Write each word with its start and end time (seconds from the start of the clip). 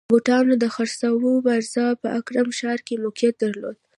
د 0.05 0.13
بوټانو 0.13 0.53
د 0.63 0.65
خرڅلاو 0.75 1.43
بازار 1.47 1.93
په 2.01 2.07
اکرا 2.19 2.41
ښار 2.59 2.79
کې 2.87 3.01
موقعیت 3.03 3.35
درلود. 3.43 3.77